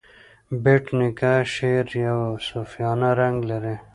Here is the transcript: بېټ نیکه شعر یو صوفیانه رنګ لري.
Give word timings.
بېټ 0.63 0.85
نیکه 0.97 1.33
شعر 1.53 1.87
یو 2.07 2.19
صوفیانه 2.47 3.09
رنګ 3.19 3.37
لري. 3.49 3.75